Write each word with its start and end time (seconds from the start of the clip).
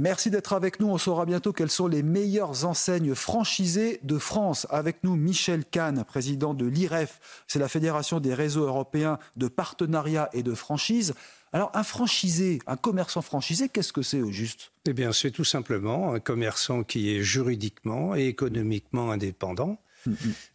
Merci 0.00 0.30
d'être 0.30 0.52
avec 0.52 0.78
nous. 0.78 0.86
On 0.86 0.96
saura 0.96 1.26
bientôt 1.26 1.52
quelles 1.52 1.72
sont 1.72 1.88
les 1.88 2.04
meilleures 2.04 2.64
enseignes 2.64 3.16
franchisées 3.16 3.98
de 4.04 4.16
France. 4.16 4.64
Avec 4.70 5.02
nous, 5.02 5.16
Michel 5.16 5.64
Kahn, 5.64 6.04
président 6.04 6.54
de 6.54 6.66
l'IREF. 6.66 7.18
C'est 7.48 7.58
la 7.58 7.66
Fédération 7.66 8.20
des 8.20 8.32
réseaux 8.32 8.64
européens 8.64 9.18
de 9.36 9.48
partenariat 9.48 10.30
et 10.32 10.44
de 10.44 10.54
franchise. 10.54 11.14
Alors, 11.52 11.72
un 11.74 11.82
franchisé, 11.82 12.60
un 12.68 12.76
commerçant 12.76 13.22
franchisé, 13.22 13.68
qu'est-ce 13.68 13.92
que 13.92 14.02
c'est 14.02 14.22
au 14.22 14.30
juste? 14.30 14.70
Eh 14.86 14.92
bien, 14.92 15.12
c'est 15.12 15.32
tout 15.32 15.42
simplement 15.42 16.14
un 16.14 16.20
commerçant 16.20 16.84
qui 16.84 17.16
est 17.16 17.24
juridiquement 17.24 18.14
et 18.14 18.28
économiquement 18.28 19.10
indépendant, 19.10 19.78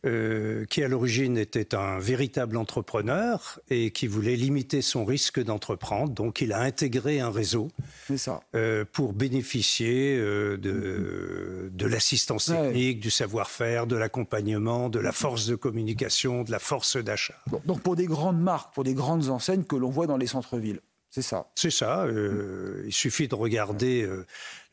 euh, 0.05 0.65
qui 0.65 0.83
à 0.83 0.87
l'origine 0.87 1.37
était 1.37 1.75
un 1.75 1.99
véritable 1.99 2.57
entrepreneur 2.57 3.59
et 3.69 3.91
qui 3.91 4.07
voulait 4.07 4.35
limiter 4.35 4.81
son 4.81 5.05
risque 5.05 5.41
d'entreprendre. 5.43 6.11
Donc, 6.13 6.41
il 6.41 6.53
a 6.53 6.61
intégré 6.61 7.19
un 7.19 7.29
réseau 7.31 7.69
ça. 8.17 8.41
euh, 8.55 8.85
pour 8.91 9.13
bénéficier 9.13 10.17
euh, 10.17 10.57
de, 10.57 11.69
de 11.71 11.85
l'assistance 11.85 12.47
Ouais. 12.49 12.67
technique, 12.67 12.99
du 12.99 13.09
savoir-faire, 13.11 13.87
de 13.87 13.95
l'accompagnement, 13.95 14.89
de 14.89 14.99
la 14.99 15.11
force 15.11 15.45
de 15.47 15.55
communication, 15.55 16.43
de 16.43 16.51
la 16.51 16.59
force 16.59 16.97
d'achat. 16.97 17.35
Bon, 17.47 17.61
donc, 17.65 17.81
pour 17.81 17.95
des 17.95 18.05
grandes 18.05 18.41
marques, 18.41 18.73
pour 18.73 18.83
des 18.83 18.93
grandes 18.93 19.29
enseignes 19.29 19.63
que 19.63 19.75
l'on 19.75 19.89
voit 19.89 20.07
dans 20.07 20.17
les 20.17 20.27
centres-villes. 20.27 20.79
C'est 21.15 21.21
ça. 21.21 21.45
C'est 21.53 21.69
ça. 21.69 22.05
euh, 22.05 22.81
il 22.87 22.91
suffit 22.91 23.27
de 23.27 23.35
regarder 23.35 24.01
euh, 24.01 24.25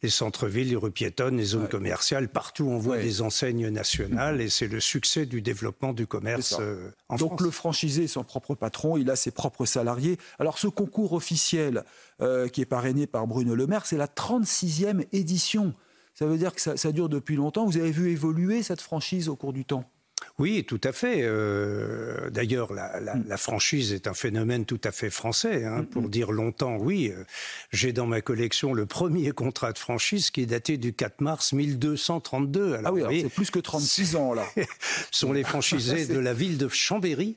les 0.03 0.09
centres-villes, 0.09 0.71
les 0.71 0.77
rues 0.77 0.91
piétonnes, 0.91 1.37
les 1.37 1.45
zones 1.45 1.69
commerciales. 1.69 2.31
Partout, 2.31 2.65
on 2.65 2.79
voit 2.79 2.97
Ouais. 2.97 3.03
des 3.03 3.21
enseignes 3.21 3.69
nationales 3.69 4.41
et 4.41 4.49
c'est 4.49 4.67
le 4.67 4.81
succès 4.81 5.27
du 5.27 5.43
développement 5.43 5.93
du 5.93 6.07
commerce 6.07 6.57
euh, 6.59 6.91
en 7.11 7.17
Donc 7.17 7.33
France. 7.33 7.41
le 7.43 7.51
franchisé 7.51 8.05
est 8.05 8.09
son 8.09 8.25
propre 8.25 8.55
patron, 8.55 8.97
il 8.97 9.11
a 9.11 9.17
ses 9.17 9.33
propres 9.33 9.67
salariés. 9.67 10.17
Alors 10.39 10.57
ce 10.57 10.67
concours 10.69 11.13
officiel 11.13 11.85
euh, 12.23 12.49
qui 12.49 12.63
est 12.63 12.67
parrainé 12.67 13.07
par 13.07 13.27
Bruno 13.27 13.55
Le 13.55 13.67
Maire, 13.67 13.85
c'est 13.85 13.99
la 13.99 14.07
36e 14.07 15.05
édition. 15.13 15.75
Ça 16.15 16.25
veut 16.25 16.39
dire 16.39 16.55
que 16.55 16.61
ça, 16.63 16.79
ça 16.79 16.91
dure 16.91 17.11
depuis 17.11 17.37
longtemps. 17.37 17.67
Vous 17.67 17.77
avez 17.77 17.91
vu 17.93 18.11
évoluer 18.11 18.63
cette 18.63 18.81
franchise 18.81 19.29
au 19.29 19.37
cours 19.37 19.53
du 19.53 19.67
temps? 19.67 19.85
Oui, 20.41 20.65
tout 20.67 20.81
à 20.85 20.93
fait. 20.93 21.19
Euh, 21.23 22.31
D'ailleurs, 22.31 22.73
la, 22.73 22.99
la- 22.99 23.15
la 23.27 23.37
franchise 23.37 23.93
est 23.93 24.07
un 24.07 24.15
phénomène 24.15 24.65
tout 24.65 24.81
à 24.85 24.91
fait 24.91 25.11
français. 25.11 25.65
hein. 25.67 25.85
Pour 25.85 26.09
dire 26.09 26.33
longtemps, 26.33 26.77
oui. 26.79 27.13
euh, 27.15 27.25
J'ai 27.73 27.93
dans 27.93 28.07
ma 28.07 28.21
collection 28.23 28.73
le 28.73 28.87
premier 28.87 29.31
contrat 29.43 29.73
de 29.73 29.79
franchise 29.79 30.31
qui 30.31 30.41
est 30.43 30.47
daté 30.47 30.79
du 30.79 30.93
4 30.95 31.21
mars 31.21 31.53
1232. 31.53 32.75
Alors, 32.75 32.97
Ah 33.05 33.09
oui, 33.09 33.21
c'est 33.23 33.29
plus 33.33 33.51
que 33.51 33.59
36 33.59 34.17
ans 34.17 34.33
là. 34.35 34.47
sont 35.11 35.33
les 35.33 35.45
franchisés 35.45 36.07
de 36.07 36.19
la 36.19 36.33
ville 36.33 36.57
de 36.59 36.69
Chambéry. 36.69 37.37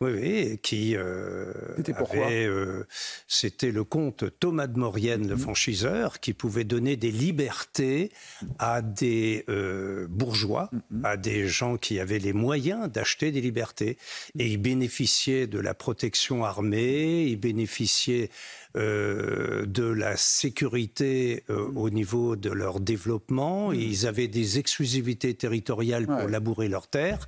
Oui, 0.00 0.10
oui, 0.12 0.58
qui 0.62 0.96
euh, 0.96 1.52
avait, 1.96 2.46
euh, 2.46 2.84
c'était 3.28 3.70
le 3.70 3.84
comte 3.84 4.24
Thomas 4.40 4.66
de 4.66 4.78
Maurienne, 4.78 5.28
le 5.28 5.36
franchiseur, 5.36 6.20
qui 6.20 6.32
pouvait 6.32 6.64
donner 6.64 6.96
des 6.96 7.10
libertés 7.10 8.10
à 8.58 8.82
des 8.82 9.44
euh, 9.48 10.06
bourgeois, 10.08 10.70
à 11.02 11.16
des 11.16 11.46
gens 11.48 11.76
qui 11.76 11.98
avaient 12.00 12.18
les 12.18 12.32
moyens 12.32 12.90
d'acheter 12.90 13.32
des 13.32 13.40
libertés. 13.40 13.96
Et 14.38 14.46
ils 14.48 14.58
bénéficiaient 14.58 15.46
de 15.46 15.58
la 15.58 15.74
protection 15.74 16.44
armée, 16.44 17.24
ils 17.24 17.36
bénéficiaient 17.40 18.30
euh, 18.76 19.64
de 19.64 19.84
la 19.84 20.16
sécurité 20.16 21.44
euh, 21.48 21.66
au 21.74 21.88
niveau 21.88 22.36
de 22.36 22.50
leur 22.50 22.78
développement. 22.80 23.72
Ils 23.72 24.06
avaient 24.06 24.28
des 24.28 24.58
exclusivités 24.58 25.32
territoriales 25.34 26.06
pour 26.06 26.16
Ouais. 26.16 26.30
labourer 26.30 26.68
leurs 26.68 26.88
terres 26.88 27.26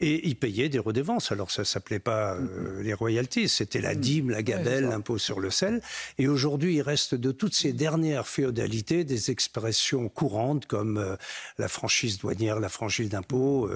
et 0.00 0.26
ils 0.28 0.36
payaient 0.36 0.68
des 0.70 0.78
redevances. 0.78 1.32
Alors 1.32 1.50
ça 1.50 1.64
s'appelait 1.66 1.98
pas 1.98 2.34
euh, 2.34 2.82
les 2.82 2.94
royalties, 2.94 3.48
c'était 3.48 3.80
la 3.80 3.94
dîme, 3.94 4.30
la 4.30 4.42
gabelle, 4.42 4.84
l'impôt 4.84 5.18
sur 5.18 5.40
le 5.40 5.50
sel. 5.50 5.82
Et 6.18 6.28
aujourd'hui, 6.28 6.76
il 6.76 6.82
reste 6.82 7.14
de 7.14 7.32
toutes 7.32 7.54
ces 7.54 7.72
dernières 7.72 8.26
féodalités 8.26 9.04
des 9.04 9.30
expressions 9.30 10.08
courantes 10.08 10.66
comme 10.66 10.98
euh, 10.98 11.16
la 11.58 11.68
franchise 11.68 12.18
douanière, 12.18 12.60
la 12.60 12.68
franchise 12.68 13.08
d'impôt. 13.08 13.68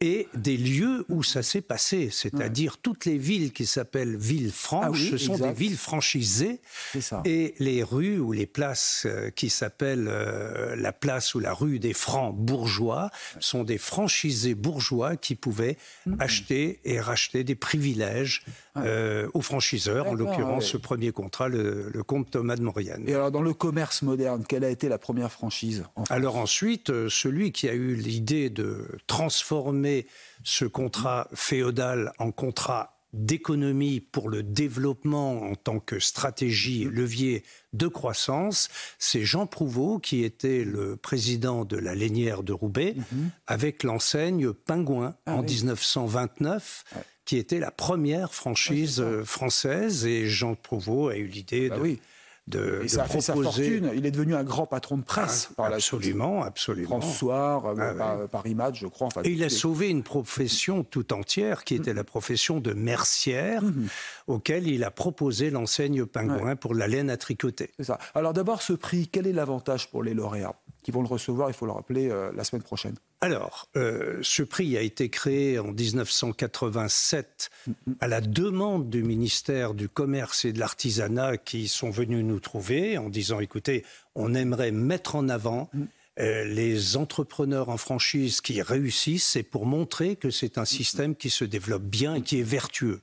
Et 0.00 0.28
des 0.34 0.56
lieux 0.56 1.04
où 1.08 1.22
ça 1.22 1.42
s'est 1.42 1.60
passé, 1.60 2.08
c'est-à-dire 2.10 2.78
toutes 2.78 3.04
les 3.04 3.16
villes 3.16 3.52
qui 3.52 3.64
s'appellent 3.64 4.16
villes 4.16 4.52
franches, 4.52 4.84
Ah 4.86 4.90
oui, 4.90 5.08
ce 5.10 5.16
sont 5.18 5.34
exact. 5.34 5.48
des 5.48 5.54
villes 5.54 5.76
franchisées, 5.76 6.60
ça. 7.00 7.22
et 7.24 7.54
les 7.58 7.82
rues 7.82 8.18
ou 8.18 8.32
les 8.32 8.46
places 8.46 9.04
euh, 9.06 9.30
qui 9.30 9.48
s'appellent 9.50 10.08
euh, 10.08 10.74
la 10.76 10.92
place 10.92 11.34
ou 11.34 11.40
la 11.40 11.54
rue 11.54 11.78
des 11.78 11.92
francs 11.94 12.34
bourgeois 12.36 13.10
sont 13.40 13.64
des 13.64 13.78
franchisés 13.78 14.54
bourgeois 14.54 15.16
qui 15.16 15.34
pouvaient 15.36 15.76
Mm-hmm. 16.06 16.20
acheter 16.20 16.80
et 16.84 17.00
racheter 17.00 17.44
des 17.44 17.54
privilèges 17.54 18.44
euh, 18.76 19.28
aux 19.32 19.40
franchiseurs, 19.40 20.08
en 20.08 20.14
l'occurrence 20.14 20.64
ouais. 20.64 20.70
ce 20.72 20.76
premier 20.76 21.12
contrat, 21.12 21.48
le, 21.48 21.88
le 21.92 22.02
comte 22.02 22.30
Thomas 22.30 22.56
de 22.56 22.62
Maurienne. 22.62 23.04
Et 23.08 23.14
alors 23.14 23.30
dans 23.30 23.40
le 23.42 23.54
commerce 23.54 24.02
moderne, 24.02 24.44
quelle 24.46 24.64
a 24.64 24.70
été 24.70 24.88
la 24.88 24.98
première 24.98 25.30
franchise 25.32 25.84
en 25.96 26.04
Alors 26.10 26.36
ensuite, 26.36 27.08
celui 27.08 27.52
qui 27.52 27.68
a 27.68 27.74
eu 27.74 27.94
l'idée 27.94 28.50
de 28.50 28.86
transformer 29.06 29.83
ce 30.42 30.64
contrat 30.64 31.28
féodal 31.34 32.12
en 32.18 32.30
contrat 32.32 32.90
d'économie 33.14 34.00
pour 34.00 34.28
le 34.28 34.42
développement 34.42 35.42
en 35.42 35.54
tant 35.54 35.78
que 35.78 36.00
stratégie, 36.00 36.84
levier 36.84 37.44
de 37.72 37.86
croissance, 37.86 38.68
c'est 38.98 39.22
Jean 39.24 39.46
Prouveau 39.46 40.00
qui 40.00 40.24
était 40.24 40.64
le 40.64 40.96
président 40.96 41.64
de 41.64 41.76
la 41.76 41.94
Lainière 41.94 42.42
de 42.42 42.52
Roubaix 42.52 42.96
avec 43.46 43.84
l'enseigne 43.84 44.52
Pingouin 44.52 45.14
Ah 45.26 45.36
en 45.36 45.40
oui. 45.42 45.46
1929 45.54 46.84
qui 47.24 47.36
était 47.38 47.58
la 47.60 47.70
première 47.70 48.34
franchise 48.34 49.00
euh, 49.00 49.24
française 49.24 50.04
et 50.06 50.26
Jean 50.26 50.56
Prouveau 50.56 51.08
a 51.08 51.16
eu 51.16 51.26
l'idée 51.26 51.68
Bah 51.68 51.76
de, 51.76 51.80
oui. 51.80 52.00
De- 52.46 52.80
Et 52.80 52.84
de 52.84 52.88
ça 52.88 53.04
a 53.04 53.06
fait 53.06 53.20
sa 53.20 53.34
fortune. 53.34 53.90
Il 53.94 54.04
est 54.06 54.10
devenu 54.10 54.34
un 54.34 54.44
grand 54.44 54.66
patron 54.66 54.98
de 54.98 55.02
presse 55.04 55.48
par 55.56 55.70
la 55.70 55.76
absolument, 55.76 56.42
absolument. 56.42 57.00
François, 57.00 57.62
euh, 57.66 57.74
Ah 57.78 57.92
ouais. 57.92 57.96
par- 57.98 58.28
Paris 58.28 58.54
Match, 58.54 58.80
je 58.80 58.86
crois. 58.86 59.06
Enfin, 59.06 59.22
Et 59.24 59.30
il 59.30 59.42
a 59.44 59.48
sauvé 59.48 59.88
une 59.88 60.02
profession 60.02 60.84
tout 60.84 61.12
entière 61.12 61.64
qui 61.64 61.74
était 61.74 61.94
la 61.94 62.04
profession 62.04 62.60
de 62.60 62.72
mercière, 62.72 63.62
Mhm. 63.62 63.88
auquel 64.26 64.68
il 64.68 64.84
a 64.84 64.90
proposé 64.90 65.50
l'enseigne 65.50 66.04
Pingouin 66.06 66.56
pour 66.56 66.74
la 66.74 66.86
laine 66.86 67.10
à 67.10 67.16
tricoter. 67.16 67.70
Ça. 67.80 67.98
Alors 68.14 68.32
d'abord, 68.32 68.60
ce 68.62 68.72
prix, 68.74 69.08
quel 69.08 69.26
est 69.26 69.32
l'avantage 69.32 69.90
pour 69.90 70.02
les 70.02 70.12
lauréats? 70.14 70.54
Qui 70.84 70.90
vont 70.90 71.02
le 71.02 71.08
recevoir, 71.08 71.48
il 71.48 71.54
faut 71.54 71.66
le 71.66 71.72
rappeler, 71.72 72.10
euh, 72.10 72.30
la 72.36 72.44
semaine 72.44 72.62
prochaine. 72.62 72.94
Alors, 73.20 73.68
euh, 73.74 74.18
ce 74.22 74.42
prix 74.42 74.76
a 74.76 74.82
été 74.82 75.08
créé 75.08 75.58
en 75.58 75.72
1987 75.72 77.50
à 78.00 78.06
la 78.06 78.20
demande 78.20 78.90
du 78.90 79.02
ministère 79.02 79.72
du 79.72 79.88
Commerce 79.88 80.44
et 80.44 80.52
de 80.52 80.60
l'Artisanat 80.60 81.38
qui 81.38 81.68
sont 81.68 81.90
venus 81.90 82.22
nous 82.22 82.38
trouver 82.38 82.98
en 82.98 83.08
disant, 83.08 83.40
écoutez, 83.40 83.84
on 84.14 84.34
aimerait 84.34 84.72
mettre 84.72 85.16
en 85.16 85.30
avant 85.30 85.70
euh, 86.20 86.44
les 86.44 86.98
entrepreneurs 86.98 87.70
en 87.70 87.78
franchise 87.78 88.42
qui 88.42 88.60
réussissent 88.60 89.36
et 89.36 89.42
pour 89.42 89.64
montrer 89.64 90.16
que 90.16 90.30
c'est 90.30 90.58
un 90.58 90.66
système 90.66 91.16
qui 91.16 91.30
se 91.30 91.44
développe 91.44 91.82
bien 91.82 92.16
et 92.16 92.22
qui 92.22 92.38
est 92.38 92.44
vertueux. 92.44 93.00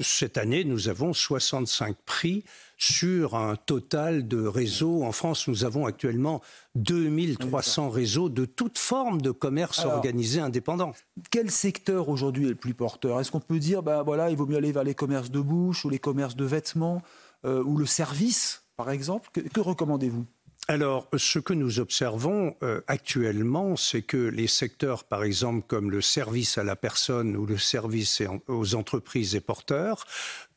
Cette 0.00 0.38
année, 0.38 0.62
nous 0.62 0.88
avons 0.88 1.12
65 1.12 1.96
prix 2.06 2.44
sur 2.76 3.34
un 3.34 3.56
total 3.56 4.28
de 4.28 4.46
réseaux. 4.46 5.02
En 5.02 5.10
France, 5.10 5.48
nous 5.48 5.64
avons 5.64 5.86
actuellement 5.86 6.40
2300 6.76 7.90
réseaux 7.90 8.28
de 8.28 8.44
toute 8.44 8.78
forme 8.78 9.20
de 9.20 9.32
commerce 9.32 9.80
Alors, 9.80 9.94
organisé 9.94 10.38
indépendant. 10.38 10.92
Quel 11.32 11.50
secteur 11.50 12.08
aujourd'hui 12.08 12.46
est 12.46 12.50
le 12.50 12.54
plus 12.54 12.74
porteur? 12.74 13.18
Est-ce 13.18 13.32
qu'on 13.32 13.40
peut 13.40 13.58
dire, 13.58 13.82
ben 13.82 14.04
voilà, 14.04 14.30
il 14.30 14.36
vaut 14.36 14.46
mieux 14.46 14.56
aller 14.56 14.70
vers 14.70 14.84
les 14.84 14.94
commerces 14.94 15.32
de 15.32 15.40
bouche 15.40 15.84
ou 15.84 15.90
les 15.90 15.98
commerces 15.98 16.36
de 16.36 16.44
vêtements 16.44 17.02
euh, 17.44 17.64
ou 17.64 17.76
le 17.76 17.86
service, 17.86 18.62
par 18.76 18.90
exemple? 18.90 19.30
Que, 19.32 19.40
que 19.40 19.60
recommandez-vous? 19.60 20.24
Alors, 20.70 21.08
ce 21.16 21.38
que 21.38 21.54
nous 21.54 21.80
observons 21.80 22.54
euh, 22.62 22.82
actuellement, 22.88 23.74
c'est 23.74 24.02
que 24.02 24.18
les 24.18 24.46
secteurs, 24.46 25.04
par 25.04 25.24
exemple, 25.24 25.64
comme 25.66 25.90
le 25.90 26.02
service 26.02 26.58
à 26.58 26.62
la 26.62 26.76
personne 26.76 27.38
ou 27.38 27.46
le 27.46 27.56
service 27.56 28.22
aux 28.48 28.74
entreprises 28.74 29.34
et 29.34 29.40
porteurs, 29.40 30.04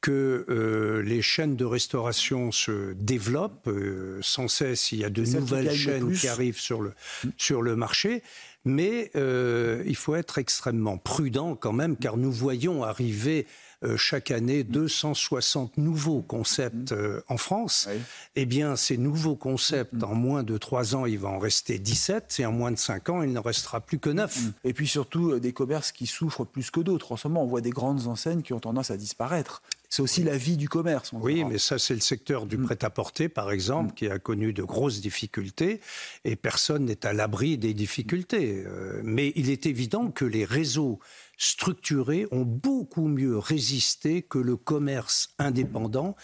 que 0.02 0.46
euh, 0.50 1.02
les 1.04 1.22
chaînes 1.22 1.56
de 1.56 1.64
restauration 1.64 2.52
se 2.52 2.92
développent 2.94 3.68
euh, 3.68 4.20
sans 4.22 4.50
cesse. 4.50 4.92
Il 4.92 5.00
y 5.00 5.06
a 5.06 5.10
de 5.10 5.24
nouvelles 5.24 5.72
chaînes 5.72 6.12
qui 6.12 6.28
arrivent 6.28 6.60
sur 6.60 6.82
le, 6.82 6.94
sur 7.38 7.62
le 7.62 7.78
marché. 7.78 8.22
Mais 8.66 9.12
euh, 9.16 9.84
il 9.88 9.96
faut 9.96 10.16
être 10.16 10.38
extrêmement 10.38 10.98
prudent 10.98 11.56
quand 11.56 11.74
même, 11.74 11.96
car 11.98 12.18
nous 12.18 12.32
voyons 12.32 12.84
arriver 12.84 13.48
euh, 13.84 13.98
chaque 13.98 14.32
année 14.32 14.64
260 14.64 15.78
nouveaux 15.78 16.22
concepts 16.22 16.92
euh, 16.92 17.22
en 17.28 17.38
France. 17.38 17.90
Eh 18.36 18.46
bien, 18.46 18.76
ces 18.76 18.98
nouveaux 18.98 19.36
concepts, 19.36 20.04
en 20.04 20.14
moins 20.14 20.44
de 20.44 20.58
3 20.58 20.96
ans, 20.96 21.06
il 21.06 21.18
va 21.18 21.30
en 21.30 21.40
rester 21.40 21.80
17, 21.80 22.40
et 22.40 22.46
en 22.46 22.52
moins 22.52 22.72
de 22.72 22.78
5 22.78 23.10
ans, 23.10 23.24
il 23.24 23.34
n'en 23.34 23.42
restera 23.42 23.82
plus 23.82 24.00
que 24.00 24.10
9. 24.10 24.38
Et 24.64 24.74
puis 24.74 24.88
surtout, 24.88 25.40
des 25.40 25.54
commerces 25.54 25.92
qui 25.92 26.08
souffrent 26.08 26.46
plus 26.46 26.70
que 26.70 26.80
d'autres. 26.80 27.12
En 27.12 27.18
ce 27.18 27.28
moment, 27.28 27.44
on 27.44 27.48
voit 27.48 27.62
des 27.62 27.72
grandes 27.72 28.08
enseignes 28.08 28.42
qui 28.42 28.54
ont 28.54 28.60
tendance 28.60 28.92
à 28.92 28.98
disparaître. 28.98 29.62
C'est 29.92 30.02
aussi 30.02 30.24
la 30.24 30.38
vie 30.38 30.56
du 30.56 30.70
commerce. 30.70 31.12
oui, 31.12 31.44
mais 31.44 31.58
ça, 31.58 31.78
c'est 31.78 31.94
le 31.94 32.00
secteur 32.00 32.46
du 32.46 32.58
mm. 32.58 32.64
prêt-à-porter, 32.64 33.28
par 33.28 33.52
exemple, 33.52 33.92
mm. 33.92 33.96
qui 33.96 34.08
a 34.08 34.20
connu 34.20 34.54
de 34.54 34.64
grosses 34.64 35.02
difficultés, 35.02 35.82
et 36.24 36.38
personne 36.38 36.86
n'est 36.86 37.06
à 37.06 37.12
l'abri 37.12 37.58
des 37.58 37.74
difficultés. 37.74 38.64
Euh, 38.66 39.02
mais 39.04 39.34
il 39.36 39.50
est 39.50 39.66
évident 39.66 40.10
que 40.10 40.24
les 40.24 40.46
réseaux 40.46 41.00
structurés 41.38 42.26
ont 42.32 42.46
beaucoup 42.46 43.08
mieux 43.08 43.38
résisté 43.38 44.22
que 44.22 44.40
le 44.40 44.56
commerce 44.56 45.36
indépendant 45.40 46.16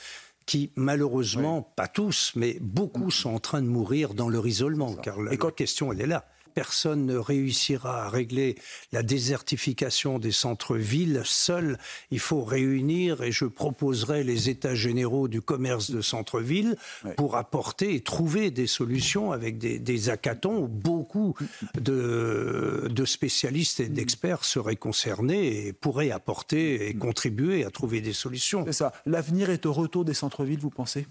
qui 0.45 0.71
malheureusement, 0.77 1.61
pas 1.61 1.89
tous, 1.89 2.31
mais 2.35 2.57
beaucoup 2.61 3.11
sont 3.11 3.31
en 3.31 3.39
train 3.39 3.61
de 3.61 3.67
mourir 3.67 4.13
dans 4.13 4.29
leur 4.29 4.47
isolement, 4.47 4.95
car 4.95 5.21
la, 5.21 5.31
la 5.31 5.51
question, 5.51 5.91
elle 5.91 5.99
est 5.99 6.07
là 6.07 6.25
personne 6.57 7.05
ne 7.05 7.17
réussira 7.17 8.05
à 8.05 8.09
régler 8.09 8.55
la 8.91 9.03
désertification 9.03 10.17
des 10.17 10.31
centres-villes 10.31 11.21
seul. 11.23 11.77
Il 12.09 12.19
faut 12.19 12.43
réunir, 12.43 13.21
et 13.21 13.31
je 13.31 13.45
proposerai 13.45 14.23
les 14.23 14.49
états 14.49 14.73
généraux 14.73 15.27
du 15.27 15.39
commerce 15.39 15.91
de 15.91 16.01
centre-ville 16.01 16.75
pour 17.15 17.35
apporter 17.35 17.93
et 17.93 18.01
trouver 18.01 18.49
des 18.49 18.65
solutions 18.65 19.31
avec 19.31 19.59
des, 19.59 19.77
des 19.77 20.09
hackathons 20.09 20.57
où 20.57 20.67
beaucoup 20.67 21.35
de, 21.79 22.87
de 22.89 23.05
spécialistes 23.05 23.79
et 23.79 23.89
d'experts 23.89 24.43
seraient 24.43 24.77
concernés 24.77 25.67
et 25.67 25.73
pourraient 25.73 26.09
apporter 26.09 26.89
et 26.89 26.95
contribuer 26.95 27.65
à 27.65 27.69
trouver 27.69 28.01
des 28.01 28.13
solutions. 28.13 28.63
C'est 28.65 28.73
ça. 28.73 28.93
L'avenir 29.05 29.51
est 29.51 29.67
au 29.67 29.73
retour 29.73 30.05
des 30.05 30.15
centres-villes, 30.15 30.59
vous 30.59 30.71
pensez? 30.71 31.05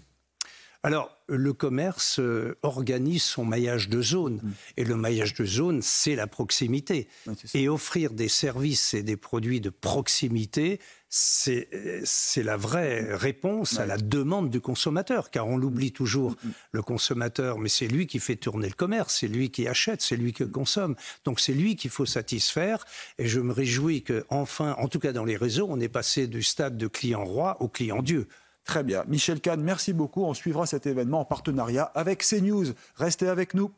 Alors, 0.83 1.17
le 1.27 1.53
commerce 1.53 2.19
euh, 2.19 2.57
organise 2.61 3.23
son 3.23 3.43
maillage 3.43 3.89
de 3.89 4.01
zone. 4.01 4.35
Mm. 4.35 4.51
Et 4.77 4.83
le 4.85 4.95
maillage 4.95 5.33
de 5.33 5.45
zone, 5.45 5.81
c'est 5.81 6.15
la 6.15 6.27
proximité. 6.27 7.07
et 7.53 7.67
offrir 7.67 8.13
des 8.13 8.29
services 8.29 8.93
et 8.93 9.03
des 9.03 9.17
produits 9.17 9.59
de 9.59 9.69
proximité, 9.69 10.79
c'est 11.09 11.67
la 12.37 12.57
vraie 12.57 13.15
réponse 13.15 13.79
à 13.79 13.85
la 13.85 13.97
demande 13.97 14.49
du 14.49 14.61
consommateur. 14.61 15.31
Car 15.31 15.47
on 15.47 15.57
l'oublie 15.57 15.91
toujours, 15.91 16.31
mm, 16.31 16.47
mm. 16.47 16.51
le 16.71 16.81
consommateur, 16.81 17.57
mais 17.59 17.69
c'est 17.69 17.87
lui 17.87 18.07
qui 18.07 18.19
fait 18.19 18.35
tourner 18.35 18.67
le 18.67 18.75
commerce, 18.75 19.17
c'est 19.19 19.27
lui 19.27 19.49
qui 19.49 19.67
achète, 19.67 20.01
c'est 20.01 20.17
lui 20.17 20.31
qui 20.31 20.49
consomme. 20.49 20.95
Donc 21.25 21.39
c'est 21.39 21.53
lui 21.53 21.75
qu'il 21.75 21.91
faut 21.91 22.05
satisfaire. 22.05 22.85
Et 23.17 23.27
je 23.27 23.39
me 23.39 23.51
réjouis 23.51 24.03
qu'enfin, 24.03 24.73
en 24.77 24.87
tout 24.87 24.99
cas 24.99 25.11
dans 25.11 25.25
les 25.25 25.37
réseaux, 25.37 25.67
on 25.69 25.79
est 25.79 25.89
passé 25.89 26.27
du 26.27 26.43
stade 26.43 26.77
de 26.77 26.87
client 26.87 27.25
roi 27.25 27.57
au 27.61 27.67
client 27.67 28.01
Dieu. 28.01 28.27
Très 28.67 28.83
bien. 28.83 29.05
Michel 29.07 29.39
Kahn, 29.39 29.61
merci 29.61 29.93
beaucoup. 29.93 30.25
On 30.25 30.33
suivra 30.33 30.65
cet 30.65 30.85
événement 30.85 31.21
en 31.21 31.25
partenariat 31.25 31.89
avec 31.95 32.21
CNews. 32.21 32.73
Restez 32.95 33.29
avec 33.29 33.53
nous. 33.53 33.71